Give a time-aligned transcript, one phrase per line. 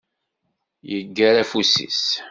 [0.91, 2.03] Yeggar afus-is.